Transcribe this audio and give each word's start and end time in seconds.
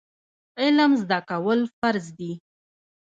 علم 0.61 0.91
زده 1.01 1.19
کول 1.29 1.59
فرض 1.79 2.05
دي 2.17 2.31